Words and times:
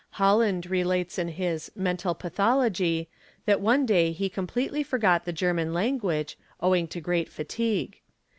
Holland 0.17 0.65
relates 0.67 1.19
in 1.19 1.27
his' 1.27 1.71
'Mental 1.75 2.15
Pathology,'' 2.15 3.07
that 3.45 3.61
one 3.61 3.85
day 3.85 4.11
he 4.13 4.29
completely 4.29 4.81
forgot 4.81 5.25
the 5.25 5.31
German. 5.31 5.75
language, 5.75 6.39
owing 6.59 6.87
to 6.87 6.99
great 6.99 7.29
fatigue. 7.29 7.99